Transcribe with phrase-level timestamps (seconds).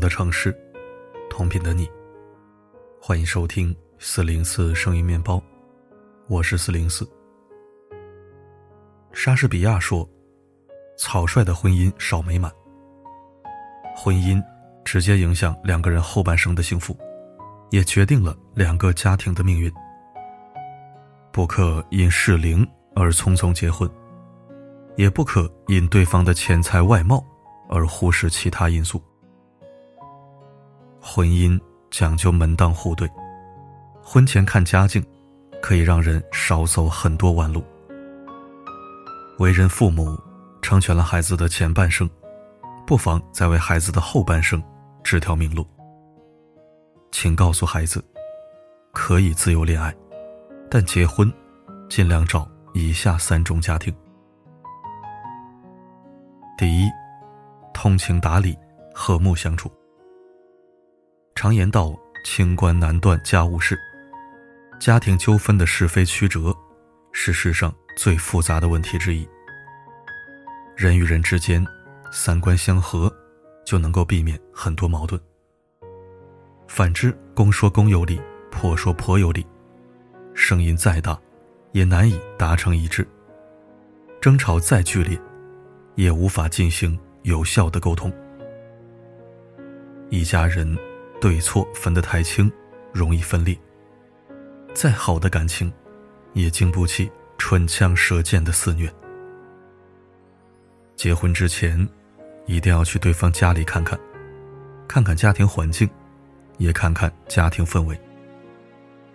[0.00, 0.56] 的城市，
[1.28, 1.88] 同频的你。
[3.00, 5.40] 欢迎收听四零四声音面包，
[6.26, 7.06] 我是四零四。
[9.12, 10.08] 莎士比亚说
[10.96, 12.50] ：“草率的婚姻少美满。”
[13.94, 14.42] 婚姻
[14.84, 16.96] 直接影响两个人后半生的幸福，
[17.68, 19.70] 也决定了两个家庭的命运。
[21.30, 23.88] 不可因适龄而匆匆结婚，
[24.96, 27.22] 也不可因对方的钱财外貌
[27.68, 29.02] 而忽视其他因素。
[31.00, 31.58] 婚姻
[31.90, 33.10] 讲究门当户对，
[34.02, 35.04] 婚前看家境，
[35.62, 37.64] 可以让人少走很多弯路。
[39.38, 40.18] 为人父母，
[40.60, 42.08] 成全了孩子的前半生，
[42.86, 44.62] 不妨再为孩子的后半生
[45.02, 45.66] 指条明路。
[47.10, 48.04] 请告诉孩子，
[48.92, 49.94] 可以自由恋爱，
[50.70, 51.32] 但结婚
[51.88, 53.92] 尽量找以下三种家庭：
[56.58, 56.90] 第一，
[57.72, 58.54] 通情达理，
[58.94, 59.72] 和睦相处。
[61.40, 63.80] 常言道：“清官难断家务事。”
[64.78, 66.54] 家庭纠纷的是非曲折，
[67.12, 69.26] 是世上最复杂的问题之一。
[70.76, 71.66] 人与人之间，
[72.12, 73.10] 三观相合，
[73.64, 75.18] 就能够避免很多矛盾。
[76.68, 79.46] 反之，公说公有理，婆说婆有理，
[80.34, 81.18] 声音再大，
[81.72, 83.02] 也难以达成一致；
[84.20, 85.18] 争吵再剧烈，
[85.94, 88.12] 也无法进行有效的沟通。
[90.10, 90.76] 一家人。
[91.20, 92.50] 对错分得太清，
[92.92, 93.56] 容易分裂。
[94.72, 95.70] 再好的感情，
[96.32, 98.90] 也经不起唇枪舌剑的肆虐。
[100.96, 101.86] 结婚之前，
[102.46, 103.98] 一定要去对方家里看看，
[104.88, 105.88] 看看家庭环境，
[106.58, 107.98] 也看看家庭氛围。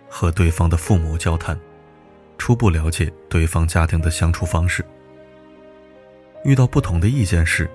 [0.08, 1.58] 和对方的父母交谈，
[2.38, 4.84] 初步了解对方家庭的相处方式。
[6.44, 7.68] 遇到不同的意见时，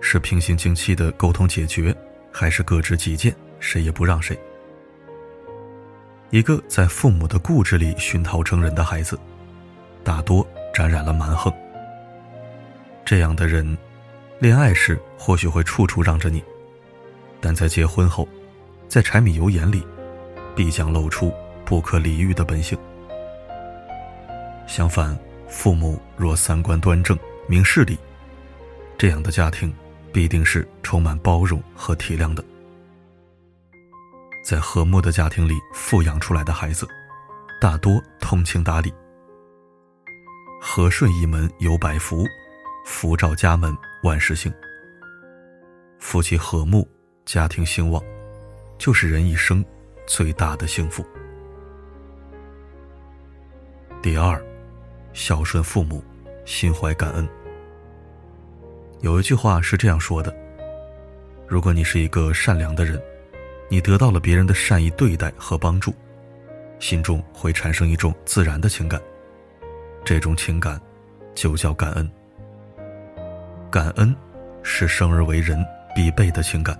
[0.00, 1.96] 是平心静气的沟通解决，
[2.30, 3.34] 还是各执己见？
[3.62, 4.38] 谁也不让谁。
[6.30, 9.18] 一个在父母的固执里熏陶成人的孩子，
[10.02, 11.52] 大多沾染了蛮横。
[13.04, 13.78] 这样的人，
[14.40, 16.42] 恋爱时或许会处处让着你，
[17.40, 18.26] 但在结婚后，
[18.88, 19.86] 在柴米油盐里，
[20.56, 21.32] 必将露出
[21.64, 22.76] 不可理喻的本性。
[24.66, 25.16] 相反，
[25.48, 27.98] 父母若三观端正、明事理，
[28.96, 29.72] 这样的家庭
[30.12, 32.42] 必定是充满包容和体谅的。
[34.42, 36.86] 在和睦的家庭里富养出来的孩子，
[37.60, 38.92] 大多通情达理。
[40.60, 42.24] 和顺一门有百福，
[42.84, 43.72] 福照家门
[44.02, 44.52] 万事兴。
[46.00, 46.88] 夫妻和睦，
[47.24, 48.02] 家庭兴旺，
[48.78, 49.64] 就是人一生
[50.06, 51.06] 最大的幸福。
[54.02, 54.44] 第二，
[55.12, 56.02] 孝顺父母，
[56.44, 57.28] 心怀感恩。
[59.00, 60.34] 有一句话是这样说的：
[61.46, 63.00] 如果你是一个善良的人。
[63.68, 65.94] 你得到了别人的善意对待和帮助，
[66.78, 69.00] 心中会产生一种自然的情感，
[70.04, 70.80] 这种情感
[71.34, 72.10] 就叫感恩。
[73.70, 74.14] 感恩
[74.62, 75.64] 是生而为人
[75.94, 76.78] 必备的情感。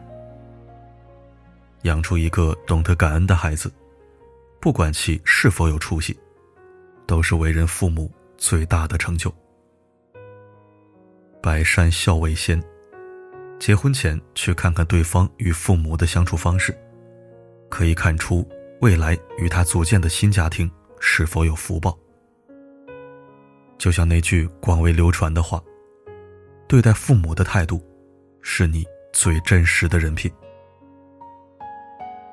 [1.83, 3.73] 养出一个懂得感恩的孩子，
[4.61, 6.17] 不管其是否有出息，
[7.07, 9.35] 都是为人父母最大的成就。
[11.43, 12.63] 百善孝为先。
[13.63, 16.77] 结婚前去看看对方与父母的相处方式，
[17.71, 18.45] 可以看出
[18.81, 20.69] 未来与他组建的新家庭
[20.99, 21.97] 是否有福报。
[23.79, 25.63] 就像那句广为流传的话
[26.67, 27.81] ：“对待父母的态度，
[28.41, 30.29] 是你最真实的人品。”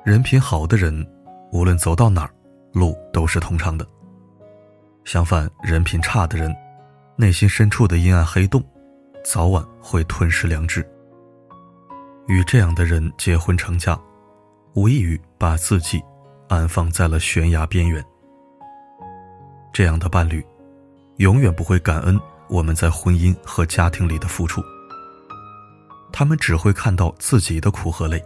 [0.04, 1.08] 人品好的人，
[1.52, 2.34] 无论走到哪儿，
[2.72, 3.86] 路都是通畅的。
[5.04, 6.52] 相反，人品差的人，
[7.14, 8.60] 内心深处的阴暗黑洞，
[9.24, 10.84] 早晚会吞噬良知。
[12.26, 13.98] 与这样的人结婚成家，
[14.74, 16.02] 无异于把自己
[16.48, 18.04] 安放在了悬崖边缘。
[19.72, 20.44] 这样的伴侣，
[21.16, 22.18] 永远不会感恩
[22.48, 24.62] 我们在婚姻和家庭里的付出。
[26.12, 28.22] 他们只会看到自己的苦和累，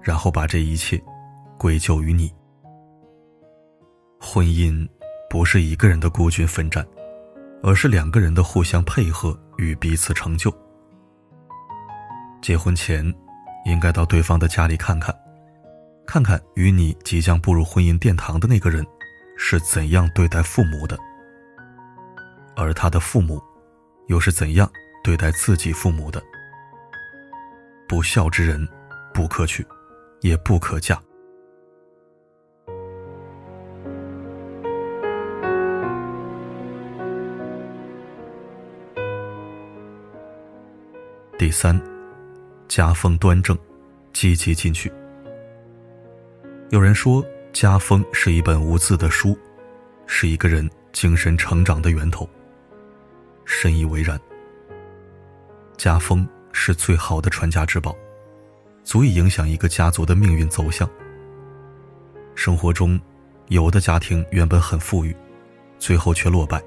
[0.00, 1.02] 然后把这一切
[1.58, 2.32] 归咎于你。
[4.18, 4.88] 婚姻
[5.28, 6.86] 不是一个人的孤军奋战，
[7.62, 10.52] 而是两个人的互相配合与彼此成就。
[12.42, 13.02] 结婚前，
[13.64, 15.14] 应该到对方的家里看看，
[16.04, 18.84] 看看与你即将步入婚姻殿堂的那个人
[19.38, 20.98] 是怎样对待父母的，
[22.56, 23.40] 而他的父母
[24.08, 24.68] 又是怎样
[25.04, 26.20] 对待自己父母的。
[27.88, 28.68] 不孝之人，
[29.14, 29.64] 不可娶，
[30.20, 31.00] 也不可嫁。
[41.38, 41.80] 第三。
[42.74, 43.54] 家风端正，
[44.14, 44.90] 积极进取。
[46.70, 47.22] 有人说，
[47.52, 49.38] 家风是一本无字的书，
[50.06, 52.26] 是一个人精神成长的源头。
[53.44, 54.18] 深以为然。
[55.76, 57.94] 家风是最好的传家之宝，
[58.84, 60.88] 足以影响一个家族的命运走向。
[62.34, 62.98] 生活中，
[63.48, 65.14] 有的家庭原本很富裕，
[65.78, 66.58] 最后却落败；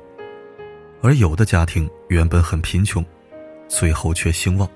[1.02, 3.04] 而有的家庭原本很贫穷，
[3.68, 4.70] 最后却兴旺。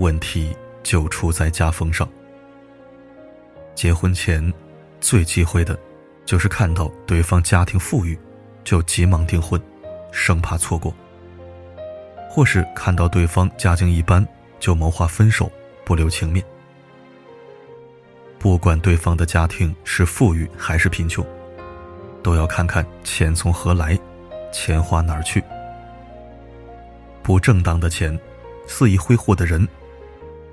[0.00, 2.08] 问题就出在家风上。
[3.74, 4.52] 结婚前，
[4.98, 5.78] 最忌讳的，
[6.24, 8.18] 就是看到对方家庭富裕，
[8.64, 9.60] 就急忙订婚，
[10.10, 10.90] 生怕错过；
[12.30, 14.26] 或是看到对方家境一般，
[14.58, 15.52] 就谋划分手，
[15.84, 16.42] 不留情面。
[18.38, 21.22] 不管对方的家庭是富裕还是贫穷，
[22.22, 23.98] 都要看看钱从何来，
[24.50, 25.44] 钱花哪儿去。
[27.22, 28.18] 不正当的钱，
[28.66, 29.68] 肆意挥霍的人。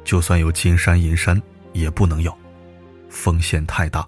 [0.07, 1.39] 就算有金山银山，
[1.74, 2.36] 也不能要，
[3.09, 4.07] 风险太大。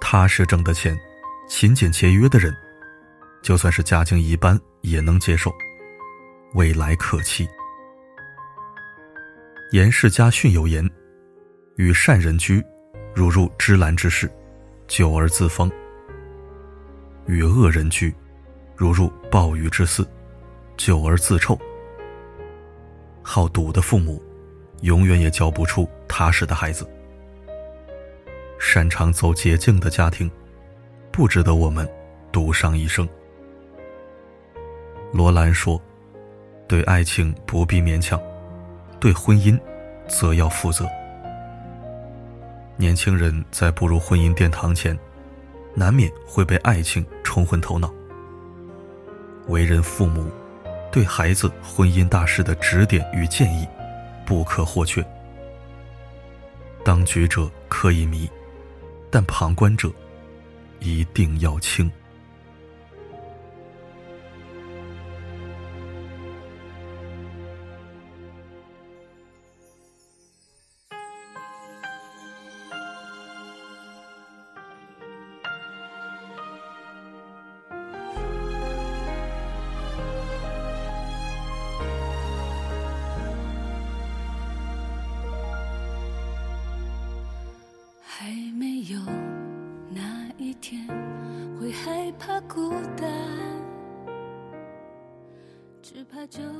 [0.00, 0.98] 踏实挣的钱，
[1.46, 2.50] 勤俭节约的人，
[3.42, 5.52] 就算是家境一般也能接受，
[6.54, 7.46] 未来可期。
[9.72, 10.90] 严氏家训有言
[11.76, 12.64] ：“与善人居，
[13.14, 14.32] 如入芝兰之室，
[14.88, 15.68] 久而自芳；
[17.26, 18.14] 与恶人居，
[18.74, 20.08] 如入鲍鱼之肆，
[20.78, 21.54] 久而自臭。”
[23.22, 24.22] 好赌的父母，
[24.80, 26.86] 永远也教不出踏实的孩子。
[28.58, 30.30] 擅长走捷径的家庭，
[31.10, 31.88] 不值得我们
[32.30, 33.08] 赌上一生。
[35.12, 35.80] 罗兰说
[36.66, 38.20] ：“对爱情不必勉强，
[38.98, 39.58] 对婚姻，
[40.08, 40.86] 则要负责。”
[42.76, 44.98] 年轻人在步入婚姻殿堂前，
[45.74, 47.92] 难免会被爱情冲昏头脑。
[49.48, 50.30] 为人父母。
[50.92, 53.66] 对孩子婚姻大事的指点与建议，
[54.26, 55.02] 不可或缺。
[56.84, 58.30] 当局者可以迷，
[59.10, 59.90] 但旁观者
[60.80, 61.90] 一定要清。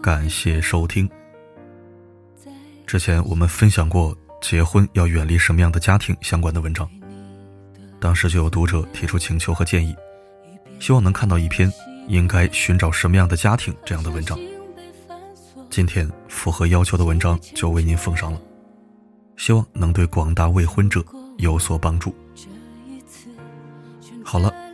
[0.03, 1.09] 感谢收听。
[2.87, 6.89] 之前我们分享过结婚要远离什么样的家庭相关的文章，
[8.01, 9.95] 当时就有读者提出请求和建议，
[10.81, 11.73] 希望能看到一篇
[12.09, 14.39] 应该寻找什么样的家庭这样的文章。
[15.71, 18.41] 今天符合要求的文章就为您奉上了，
[19.37, 21.05] 希望能对广大未婚者
[21.39, 22.15] 有所帮助。
[24.25, 24.53] 好了，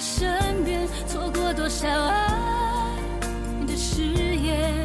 [0.00, 2.28] 身边，错过多少爱
[3.66, 3.76] 的。
[3.76, 4.84] 誓言，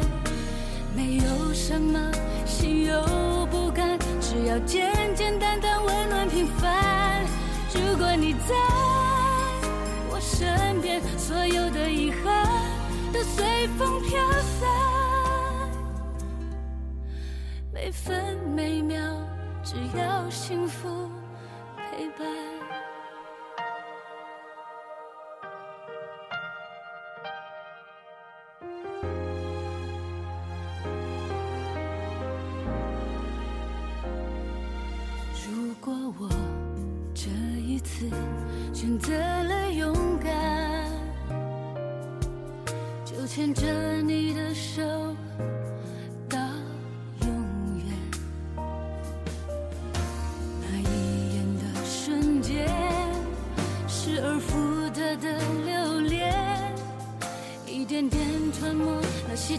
[0.94, 2.10] 没有什么
[2.44, 7.24] 心有不甘，只要简简单单、温暖平凡。
[7.74, 8.54] 如果你在
[10.10, 12.46] 我身边，所有的遗憾
[13.12, 14.18] 都随风飘
[14.60, 14.68] 散，
[17.72, 18.98] 每分每秒，
[19.62, 20.88] 只要幸福
[37.98, 38.10] 次
[38.74, 40.30] 选择了勇敢，
[43.06, 44.82] 就牵着你的手
[46.28, 46.38] 到
[47.22, 47.30] 永
[47.78, 47.86] 远。
[50.60, 52.68] 那一眼的瞬间，
[53.88, 56.34] 失而复得的留恋，
[57.66, 58.22] 一点点
[58.60, 58.84] 吞没
[59.26, 59.56] 那些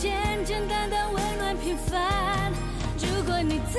[0.00, 0.16] 简
[0.46, 2.50] 简单单、温暖平凡。
[2.96, 3.78] 如果你在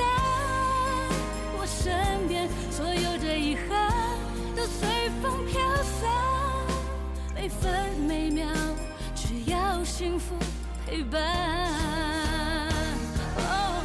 [1.58, 3.92] 我身边，所有的遗憾
[4.56, 6.12] 都随风飘散，
[7.34, 7.74] 每分
[8.08, 8.46] 每秒
[9.16, 10.36] 只要幸福
[10.86, 11.20] 陪伴。
[13.38, 13.82] 哦，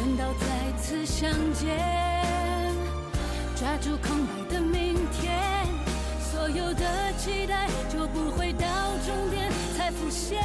[0.00, 1.78] 等到再次相见，
[3.54, 5.38] 抓住空白的明天，
[6.18, 8.66] 所有的期待就不会到
[9.06, 10.42] 终点才浮现。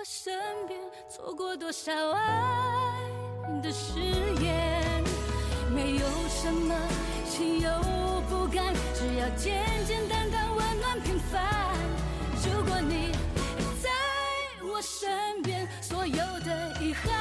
[0.00, 0.32] 我身
[0.66, 0.80] 边，
[1.10, 3.02] 错过多少爱
[3.62, 4.00] 的誓
[4.40, 5.04] 言，
[5.74, 6.74] 没有什么
[7.26, 7.70] 心有
[8.26, 11.76] 不甘，只要简简单单、温暖平凡。
[12.42, 13.12] 如果你
[13.82, 13.90] 在
[14.64, 17.12] 我身边，所有的遗憾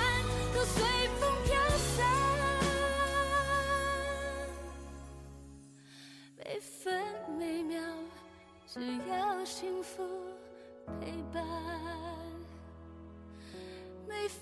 [0.55, 0.81] 都随
[1.19, 1.61] 风飘
[1.97, 2.07] 散，
[6.37, 7.03] 每分
[7.37, 7.81] 每秒。
[8.65, 10.01] 只要幸福
[11.01, 11.43] 陪伴，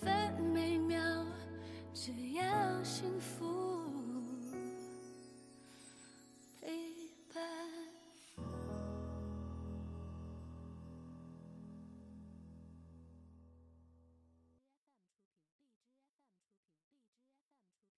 [0.01, 0.16] 每